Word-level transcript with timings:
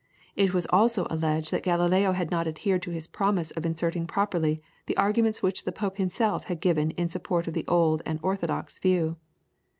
It 0.35 0.51
was 0.51 0.65
also 0.71 1.05
alleged 1.11 1.51
that 1.51 1.61
Galileo 1.61 2.13
had 2.13 2.31
not 2.31 2.47
adhered 2.47 2.81
to 2.81 2.89
his 2.89 3.05
promise 3.05 3.51
of 3.51 3.67
inserting 3.67 4.07
properly 4.07 4.59
the 4.87 4.97
arguments 4.97 5.43
which 5.43 5.63
the 5.63 5.71
Pope 5.71 5.97
himself 5.97 6.45
had 6.45 6.59
given 6.59 6.89
in 6.97 7.07
support 7.07 7.47
of 7.47 7.53
the 7.53 7.67
old 7.67 8.01
and 8.03 8.19
orthodox 8.23 8.79
view. 8.79 9.17